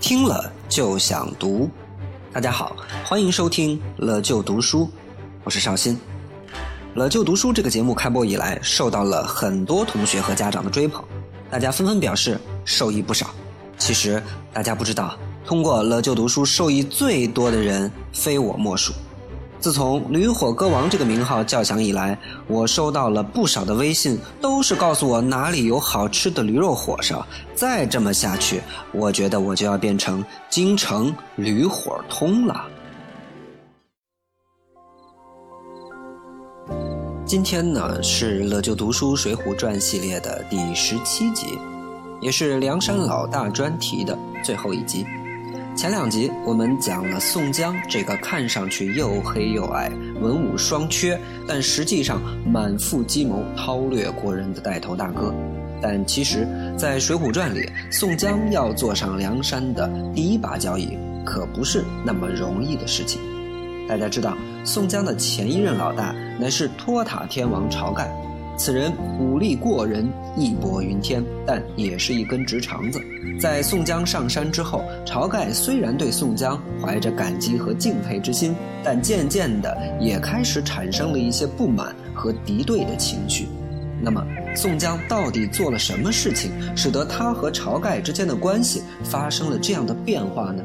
[0.00, 1.70] 听了就想读，
[2.32, 2.74] 大家好，
[3.04, 4.90] 欢迎收听了就读书，
[5.44, 5.96] 我是邵鑫。
[6.94, 11.04] 了就读书这个节目开播以来，受到了很多同学和家长的追捧，
[11.48, 13.30] 大家纷纷表示受益不少。
[13.78, 14.20] 其实
[14.52, 15.16] 大家不知道，
[15.46, 18.92] 通过了就读书受益最多的人非我莫属。
[19.60, 27.24] 自从“驴火歌王”这个名号叫响以来，我收到了不少的微信，都是告诉我哪里有好吃的驴肉火烧。
[27.54, 32.64] 再这么下去，我觉得我就要变成京城驴火通了。
[37.26, 41.58] 今天呢是乐就读书《水浒传》系列的第十七集，
[42.22, 45.04] 也是梁山老大专题的最后一集。
[45.80, 49.90] 前两集我们讲了宋江这个看上去又黑又矮、
[50.20, 55.34] 文武双缺，但实际上满腹计谋、韬略过人的带头大哥。
[55.80, 56.46] 但其实，
[56.76, 63.18] 在《水浒传》里，宋江要坐上梁山的第一把交椅，可不是那么容易的事情。
[63.88, 68.06] 大家知道，宋江的前一任老大乃是托塔天王晁盖，
[68.62, 73.00] 此人武力过人，义薄云天，但也是一根直肠子。
[73.40, 83.48] 在宋江上山之后，晁盖虽然对宋江怀着感激和敬佩之心，但渐渐的也开始产生了一些不满和敌对的情绪。
[83.98, 84.22] 那么，
[84.54, 90.62] 宋江到底做了什么事情，使得他和晁盖之间的关系发生了这样的变化呢？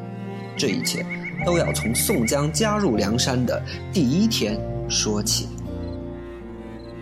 [0.57, 1.05] 这一切。
[1.45, 3.61] 都要从宋江加入梁山的
[3.93, 5.47] 第一天说起。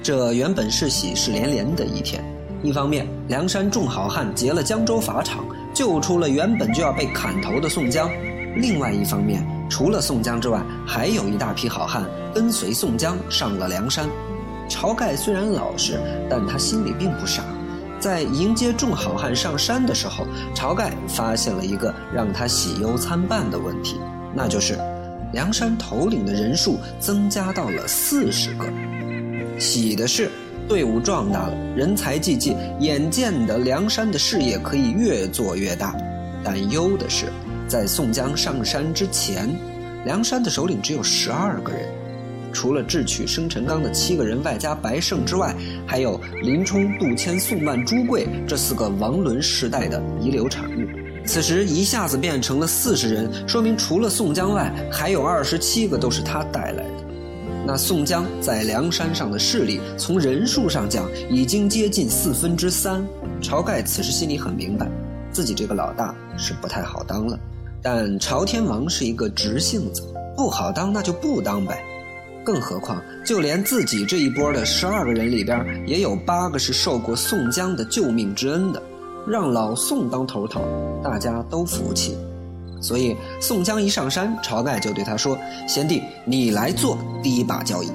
[0.03, 2.21] 这原本是喜事连连的一天，
[2.61, 8.09] 一方面梁山众好汉劫了江州法场，救出了原本就要被砍头的宋江；
[8.57, 12.03] 另外一方面，除了宋江之外，还有一大批好汉
[12.35, 14.05] 跟随宋江上了梁山。
[14.67, 15.97] 晁盖虽然老实，
[16.29, 17.41] 但他心里并不傻。
[17.97, 23.97] 在迎接众好汉上山的时候，晁盖发现了一个让他喜忧参半的问题。
[24.35, 24.77] 那就是，
[25.31, 28.65] 梁山头领的人数增加到了四十个。
[29.59, 30.29] 喜的是，
[30.67, 35.95] 队伍壮大了，人才济济，眼见的梁山的事业可以越做越大。
[36.43, 37.27] 但忧的是，
[37.67, 39.49] 在宋江上山之前，
[40.05, 41.87] 梁山的首领只有十二个人，
[42.51, 45.55] 除了智取生辰纲的七个人，外加白胜之外，
[45.87, 50.81] 还有林冲、杜迁、宋曼、朱贵这四个王伦世代的遗留产物。
[51.25, 57.02] 此时一下子变成了四十人，说明除了宋江外，还有二十七个都是他带来的。
[57.65, 63.05] 那宋江在梁山上的势力，从人数上讲，已经接近四分之三。
[63.41, 64.89] 晁盖此时心里很明白，
[65.31, 67.39] 自己这个老大是不太好当了。
[67.81, 70.03] 但朝天王是一个直性子，
[70.35, 71.81] 不好当那就不当呗。
[72.43, 78.81] 更何况，就连自己这一波的十二个人里边，也有八个是受过宋江的救命之恩的。
[79.25, 80.61] 让老宋当头头，
[81.01, 82.17] 大家都服气。
[82.83, 85.35] 所以宋江一上山，晁盖就对他说
[85.65, 87.89] ：“贤弟，你来做第一把交椅。”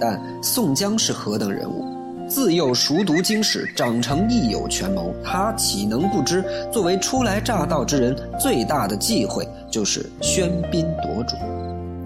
[0.00, 1.84] 但宋江是何等人物？
[2.28, 6.44] 自幼熟读经史，长成亦有权谋，他岂能不知？
[6.72, 11.36] 作为初来乍到之人，最大的忌讳就是喧宾夺主。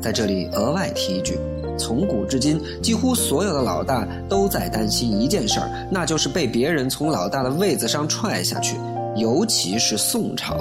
[0.00, 1.38] 在这里额外提一句。
[1.78, 8.76] 从古至今，几乎所有的老大都在担心一件事儿，那就是被别人从老大的位子上踹下去。
[9.16, 10.58] 尤其是宋朝，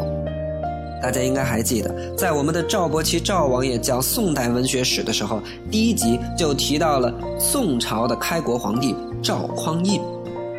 [1.02, 10.02] 大家应该还记得，在我们的赵伯奇赵王爷讲宋代文学史的时候，第一集就提到了宋朝的开国皇帝赵匡胤，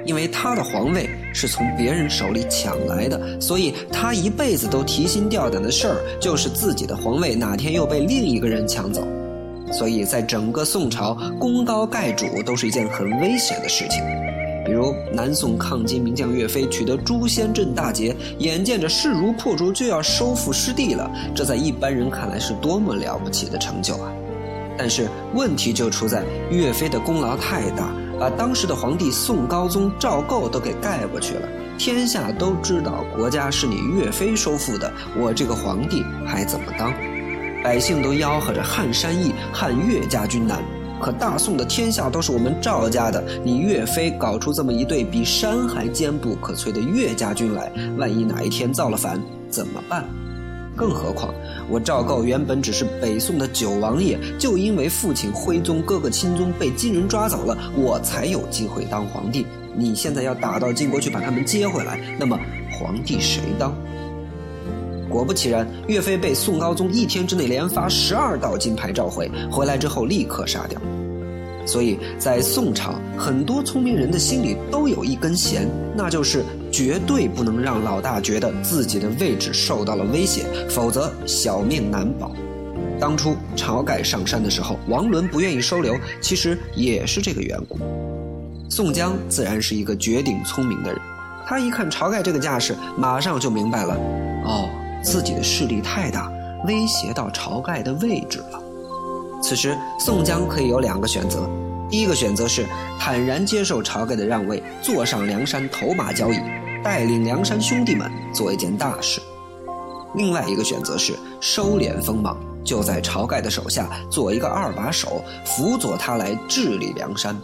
[0.06, 9.06] 因为他的皇位是从别人手里抢来的，所以他一辈子都提心吊胆的事儿就是自己的皇位哪天又被另一个人抢走。
[9.70, 14.02] 所以在整个宋朝，功高盖主都是一件很危险的事情。
[14.64, 24.12] 比如南宋抗金名将岳飞取得诛仙阵大捷，眼见着势如破竹就要收复失地了，这在一般人看来是多么了不起的成就啊！
[24.78, 31.48] 但是问题就出在岳飞的功劳太大，把当时的皇帝宋高宗赵构都给盖过去了。
[31.78, 36.92] 天下都知道国家是你岳飞收复的，我这个皇帝还怎么当？
[37.62, 40.62] 百姓都吆喝着撼山易，撼岳家军难。
[41.00, 49.18] 可大宋的天下都是我们赵家的，你岳飞搞出这么一队比山还坚不可摧的岳家军来，万一哪一天造了反
[49.48, 50.04] 怎么办？
[50.76, 51.34] 更何况
[51.68, 59.46] 我赵构原本只是北宋的九王爷，就因为父亲徽宗、哥哥钦宗被金人抓走了，我才有机会当皇帝。
[59.74, 62.38] 你现在要打到金国去把他们接回来，那么
[62.78, 63.74] 皇帝谁当？
[65.10, 70.80] 果不其然，岳飞被宋高宗一天之内连发十二道金牌召回，回来之后立刻杀掉。
[71.66, 76.42] 所以在宋朝，很多聪明人的心里都有一根弦，那就是
[76.72, 82.32] 绝对不能让老大觉得自己的位置受到了威胁，否则小命难保。
[82.98, 87.78] 当初晁盖上山的时候，王伦不愿意收留，其实也是这个缘故。
[88.68, 91.00] 宋江自然是一个绝顶聪明的人，
[91.46, 93.94] 他一看晁盖这个架势，马上就明白了，
[94.44, 94.68] 哦，
[95.02, 96.30] 自己的势力太大，
[96.66, 98.62] 威胁到晁盖的位置了。
[99.42, 101.48] 此时，宋江可以有两个选择：
[101.88, 102.66] 第一个选择是
[102.98, 106.38] 坦然接受晁盖的让位，坐上梁山头马交椅，
[106.84, 109.20] 带领梁山兄弟们做一件大事；
[110.14, 117.34] 另外一个选择是收敛锋芒，就在晁盖的手下做一个二把手，辅佐他来治理梁山。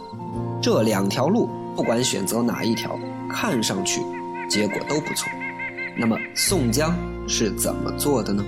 [0.61, 2.97] 这两条路，不管选择哪一条，
[3.29, 4.01] 看上去
[4.47, 5.27] 结果都不错。
[5.99, 6.95] 那么，宋江
[7.27, 8.45] 是怎么做的呢？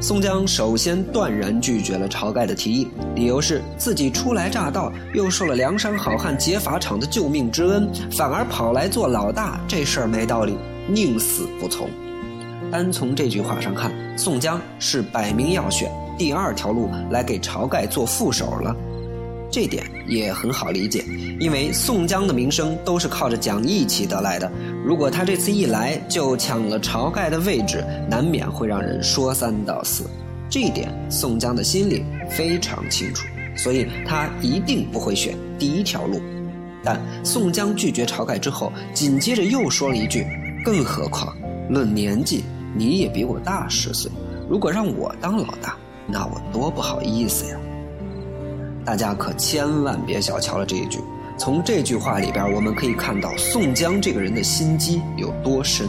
[0.00, 10.56] 宋江首先断然拒绝了晁盖的提议，理由是自己初来乍到，又受了梁山好汉劫法场的救命之恩，反而跑来做老大，这事儿没道理，
[10.88, 11.88] 宁死不从。
[12.70, 18.74] 单从这句话上看，宋江是摆明要选第二条路来给晁盖做副手了。
[19.52, 21.04] 这点也很好理解，
[21.38, 24.50] 因为宋江的名声都是靠着讲义气得来的。
[24.82, 30.04] 如果他这次一来就抢了晁盖的位置，难免会让人说三道四。
[30.48, 36.18] 这一点宋江的心里非常清楚，所以他一定不会选第一条路。
[36.82, 40.26] 但宋江拒绝晁盖之后，紧接着又说了一句
[40.64, 41.36] ：“更何况
[41.68, 42.42] 论年纪，
[42.74, 44.10] 你也比我大十岁。
[44.48, 45.76] 如果让我当老大，
[46.06, 47.58] 那我多不好意思呀。”
[48.84, 50.98] 大家可千万别小瞧了这一句。
[51.38, 55.88] 从这句话里边，我们可以看到宋江这个人的心机有多深。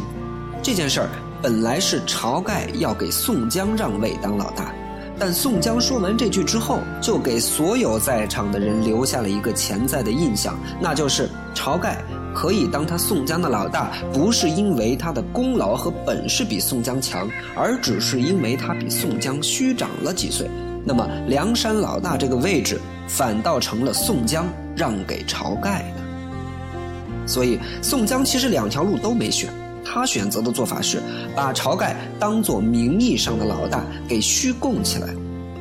[0.61, 1.09] 这件事儿
[1.41, 4.73] 本来是晁盖要给宋江让位当老大，
[5.19, 12.01] 但宋江说完这句之后，就给所有在场的人留下了一个潜在的印象，那就是晁盖
[12.33, 20.49] 可以当他宋江的老大，不是因为他的功劳和本事比宋江强，而只是因为他比宋江虚长了几岁。
[20.85, 24.45] 那么，梁山老大这个位置反倒成了宋江
[24.75, 27.27] 让给晁盖的。
[27.27, 29.49] 所以，宋江其实两条路都没选，
[29.85, 31.01] 他选择的做法是
[31.33, 35.07] 把晁盖当做名义上的老大给虚供起来，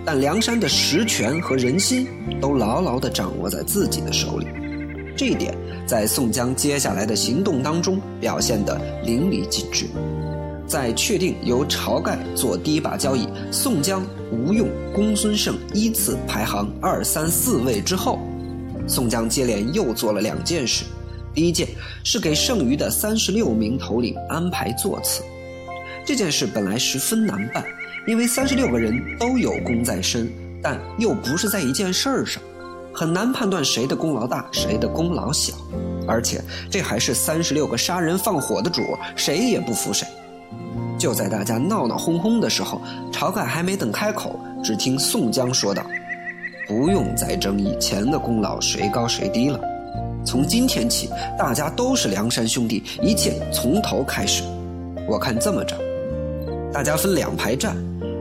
[0.04, 2.08] 但梁山的实权和人心
[2.40, 4.46] 都牢牢地掌握在自己的手里。
[5.16, 5.54] 这一点
[5.86, 9.86] 在宋江接下来的行动当中表现得淋漓尽致。
[10.66, 18.18] 在确定由晁盖做第一把交椅，宋江、吴用、公孙胜依次排行二三四位之后，
[18.88, 20.86] 宋江接连又做了两件事。
[21.34, 21.68] 第一件
[22.02, 25.22] 是给剩余的三十六名头领安排座次。
[26.04, 27.62] 这件事本来十分难办，
[28.06, 30.32] 因为三十六个人都有功在身，
[30.62, 32.42] 但又不是在一件事儿上，
[32.90, 35.52] 很难判断谁的功劳大，谁的功劳小。
[36.08, 38.82] 而且这还是三十六个杀人放火的主，
[39.14, 40.08] 谁也不服谁。
[41.02, 42.80] 就在大家闹闹哄哄的时候，
[43.12, 45.84] 晁盖还没等开口，只听宋江说道
[46.68, 49.58] ：“不用再争以前的功劳谁高谁低了。
[50.24, 54.44] 从今天起，大家都是梁山兄弟，一切从头开始。
[55.08, 55.76] 我看这么着，
[56.72, 57.76] 大家分两排站。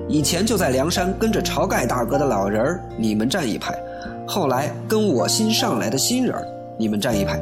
[0.09, 3.75] 以前就在梁山跟着晁盖大哥的老人儿，你们站一排；
[4.27, 6.47] 后来跟我新上来的新人儿，
[6.79, 7.39] 你们站一排。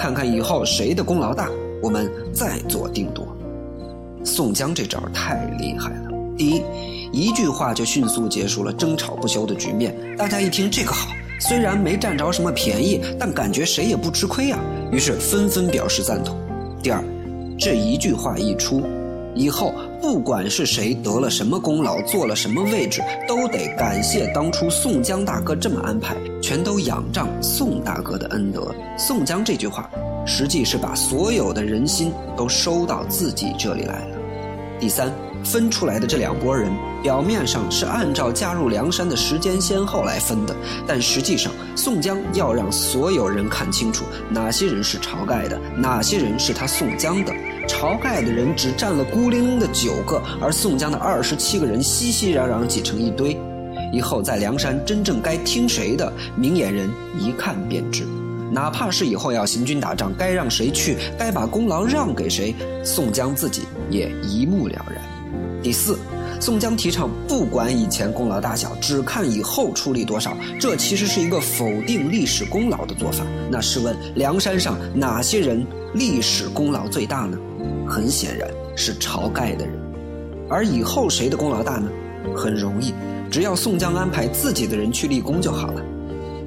[0.00, 1.50] 看看以后谁的功劳大，
[1.82, 3.25] 我们再做定夺。”
[4.26, 6.10] 宋江这招太厉害了！
[6.36, 6.62] 第一，
[7.12, 9.94] 一句话就迅速结束了争吵不休的局面。
[10.18, 14.58] 大家一听这个好，虽然没占着什么便宜，但感觉谁也不吃亏啊，
[14.90, 16.36] 于是纷纷表示赞同。
[16.82, 17.02] 第二，
[17.56, 18.82] 这一句话一出，
[19.34, 28.74] 以后不管是谁得了什么功劳，坐了什么位置，都得感谢当初宋江大哥这么安排，全都仰仗宋大哥的恩德。
[28.98, 29.88] 宋江这句话，
[30.26, 34.15] 实际是把所有的人心都收到自己这里来了。
[34.78, 35.12] 第三，
[35.44, 36.70] 分出来的这两拨人，
[37.02, 40.54] 表面上是按照加入梁山的时间先后来分的，
[40.86, 47.32] 但实际上，宋江要让所有人看清楚，哪些人是晁盖的，哪些人是他宋江的。
[47.68, 53.36] 晁盖的人只占了孤零零的九个，而宋江的二十七个人熙熙攘攘挤成一堆。
[53.92, 58.04] 以后在梁山真正该听谁的，明眼人一看便知。
[58.50, 65.02] 哪怕是以后要行军打仗，该让谁去，该把功劳让给谁，宋江自己也一目了然。
[65.62, 65.98] 第四，
[66.40, 73.24] 宋江提倡不管以前功劳大小，只看以后出力多少，这其实是一个否定历史功劳的做法。
[73.50, 77.36] 那试问，梁山上哪些人历史功劳最大呢？
[77.88, 79.74] 很显然是晁盖的人。
[80.48, 81.88] 而以后谁的功劳大呢？
[82.36, 82.94] 很容易，
[83.28, 85.82] 只要宋江安排自己的人去立功就好了。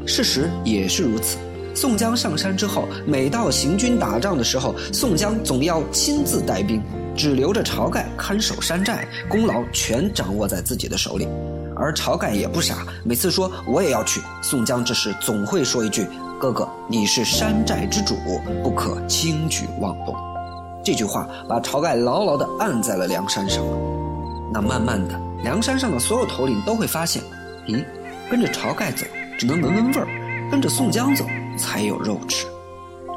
[0.05, 1.37] 事实也是如此。
[1.75, 6.81] 宋江上山之后，每到行军打仗的时候，宋江总要亲自带兵，
[7.15, 11.27] 只留着晁盖看守山寨，功劳全掌握在自己的手里。
[11.75, 16.05] 而晁盖也不傻，每次说我也要去，宋江这时总会说一句
[16.37, 18.17] ：“哥哥，你是山寨之主，
[18.61, 20.13] 不可轻举妄动。”
[20.83, 23.63] 这句话把晁盖牢牢地按在了梁山上。
[24.51, 27.23] 那慢慢的，梁山上的所有头领都会发现，
[27.67, 27.81] 咦，
[28.29, 29.05] 跟着晁盖走
[29.37, 30.07] 只能闻闻味儿，
[30.51, 31.23] 跟着宋江走
[31.59, 32.47] 才有肉吃。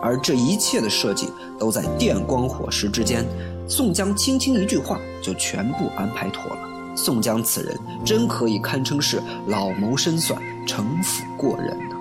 [0.02, 3.24] 而这一切的设计都在电光火石之间，
[3.68, 6.68] 宋江轻轻一句话就全部安排妥了。
[6.96, 11.96] 宋江此人真可以堪称是老谋深算、城府过人呢。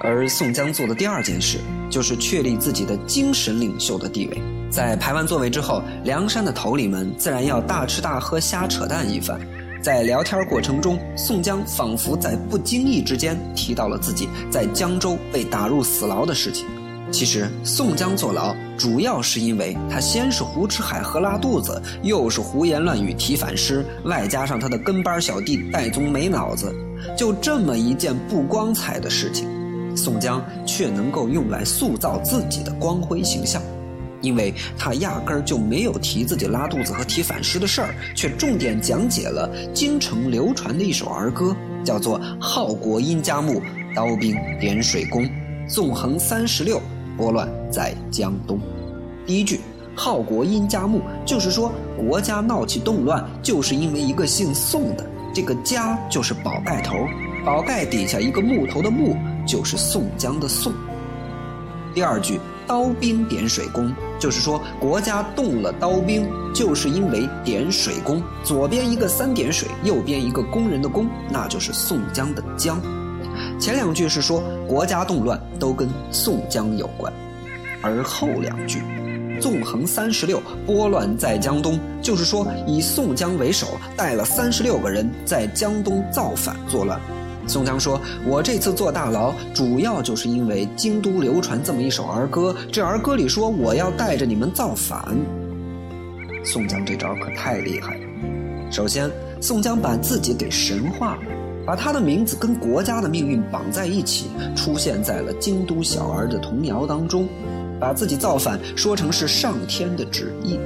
[0.00, 1.58] 而宋江做的第二件事，
[1.90, 4.42] 就是确立自己的精神领袖的地位。
[4.70, 9.40] 在排完座位之后，梁山的头领们自然要大吃大喝、瞎扯淡一番。
[9.86, 16.66] 在聊天过程中，宋江仿佛在不经意之间提到了自己在江州被打入死牢的事情。
[17.12, 26.74] 其实，宋江坐牢主要是因为他先是胡吃海喝拉肚子，又是胡言乱语提反诗，外加上他的跟班小弟戴宗没脑子，
[27.16, 29.48] 就这么一件不光彩的事情，
[29.96, 33.62] 宋江却能够用来塑造自己的光辉形象，
[34.20, 41.54] 因为他压根儿就没有提自己拉肚子和提反诗的事儿，却重点讲解了京城流传的一首儿歌，
[41.84, 43.60] 叫做《号国殷家木，
[43.94, 45.28] 刀兵点水工，
[45.68, 46.78] 纵横三十六》。
[47.18, 48.60] 拨乱在江东，
[49.24, 49.58] 第一句
[49.96, 56.94] “号国殷家木”就是说国家闹起动乱，就是因为一个姓宋的，这个家就是宝盖头，
[57.42, 60.74] 宝盖底下一个木头的木，就是宋江的宋。
[61.94, 72.80] 第二句“刀兵点水工”就是说国家动了刀兵，就是因为点水工，左边一个三点水，右边一个工人的工，那就是宋江的江。
[73.58, 77.12] 前两句是说国家动乱都跟宋江有关，
[77.82, 78.82] 而后两句
[79.40, 86.98] “纵横三十六，拨乱在江东”就是说以宋江为首，带了三十六个人在江东造反作乱。
[87.46, 95.16] 宋江说：“我这次坐大牢，主要就是因为京都流传这么一首儿歌，这儿歌里说我要带着你们造反。”
[96.44, 98.00] 宋江这招可太厉害了。
[98.70, 99.10] 首先，
[99.40, 101.22] 宋江把自己给神化了。
[101.66, 107.26] 把他的名字跟国家的命运绑在一起，出现在了京都小儿的童谣当中，
[107.80, 110.60] 把自己造反说成是上天的旨意。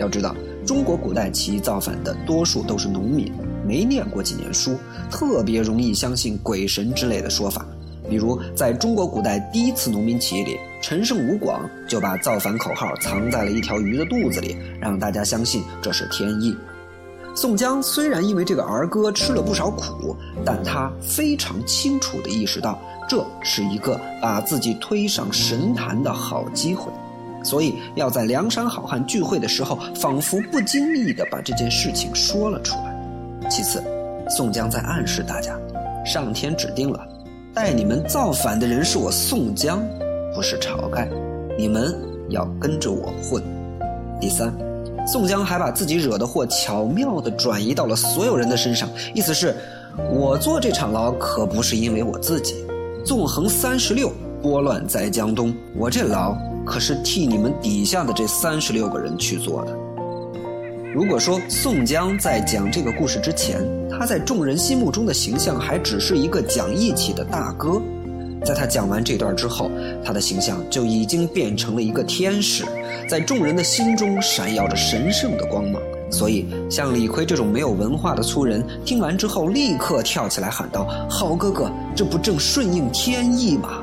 [0.00, 0.34] 要知道，
[0.66, 3.32] 中国古代起义造反的多数都是农民，
[3.66, 4.78] 没念过几年书，
[5.10, 7.64] 特别容易相信鬼神之类的说法。
[8.08, 16.54] 比如，在中国古代第一次农民起义里，陈胜吴广就把造反口号藏在了一条鱼的肚子里，让大家相信这是天意。
[17.34, 22.78] 宋江虽然因为这个儿歌吃了不少苦，但他非常清楚地意识到，
[23.08, 26.92] 这是一个把自己推上神坛的好机会，
[27.42, 32.93] 所以要在梁山好汉聚会的时候，仿佛不经意地把这件事情说了出来。
[33.50, 33.82] 其次，
[34.28, 35.58] 宋江在暗示大家，
[36.04, 37.06] 上天指定了，
[37.52, 39.80] 带你们造反的人是我宋江，
[40.34, 41.08] 不是晁盖，
[41.56, 41.94] 你们
[42.30, 43.42] 要跟着我混。
[44.20, 44.52] 第三。
[45.06, 49.54] 宋江还把自己惹的祸巧妙地转移到了所有人的身上，意思是，
[50.10, 52.64] 我坐这场牢可不是因为我自己。
[53.04, 54.10] 纵横三十六，
[54.40, 56.34] 拨乱在江东，我这牢
[56.64, 59.76] 可是替你们底下的这三十六个人去做的。
[60.94, 63.60] 如果说宋江在讲这个故事之前，
[63.90, 67.82] 他在众人心目中的形象还只是一个讲义气的大哥。
[68.44, 69.68] 在他讲完这段之后，
[70.04, 72.64] 他的形象就已经变成了一个天使，
[73.08, 75.82] 在众人的心中闪耀着神圣的光芒。
[76.12, 83.82] 所以，像李逵这种没有文化的粗人，听完之后立刻跳起来喊道：“好哥哥，这不正顺应天意吗？”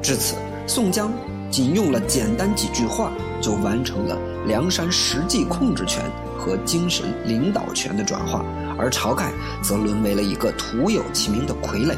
[0.00, 0.36] 至此，
[0.66, 1.12] 宋江
[1.50, 3.12] 仅用了简单几句话，
[3.42, 4.16] 就完成了
[4.48, 6.02] 梁山实际控制权
[6.38, 8.42] 和精神领导权的转化，
[8.78, 9.30] 而晁盖
[9.62, 11.94] 则沦为了一个徒有其名的傀儡。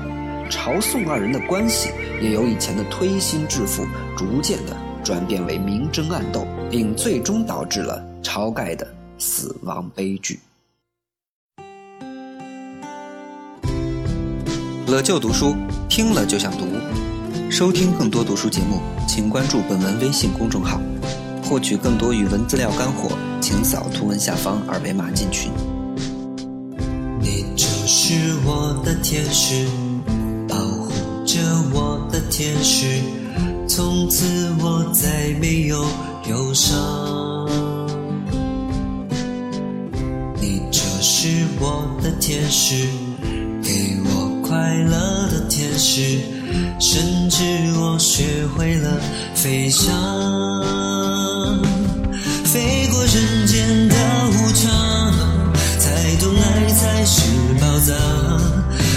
[0.50, 1.90] 朝宋二人的关系
[2.20, 8.84] 也由以前的推心置腹，逐渐的转变为明争暗斗，并最终导致了晁盖的
[9.16, 10.40] 死亡悲剧。
[14.88, 15.54] 乐就读书，
[15.88, 16.66] 听了就想读。
[17.48, 20.80] 收听更多读书节目，请关注本文微信公众号。
[21.50, 25.50] 获取更多语文资料干货，请扫图文下方二维码进群。
[27.20, 28.14] 你就是
[28.44, 29.66] 我的天使。
[30.48, 30.92] 保护
[31.26, 31.40] 着
[31.72, 33.00] 我的天使，
[33.68, 34.24] 从此
[34.60, 35.84] 我再没有
[36.28, 37.48] 忧伤。
[40.40, 41.28] 你就是
[41.58, 42.86] 我的天使，
[43.60, 46.20] 给我快乐的天使，
[46.78, 47.42] 甚至
[47.76, 49.00] 我学会了
[49.34, 49.90] 飞翔，
[52.52, 53.94] 飞过人间的
[54.26, 55.12] 无常
[55.78, 57.30] 才懂爱才是
[57.60, 57.96] 宝藏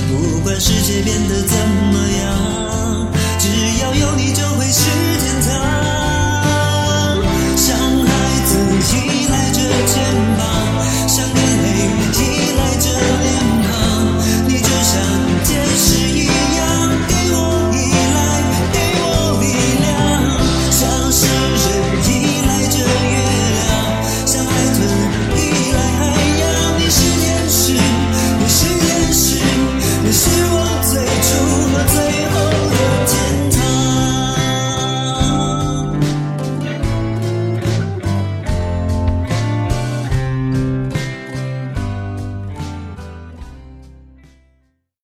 [0.10, 1.56] 不管世界变得怎
[1.92, 3.50] 么样只
[3.84, 7.22] 要有你就会是天堂。
[7.56, 8.58] 像孩子
[8.96, 10.04] 依赖着肩
[10.38, 10.53] 膀。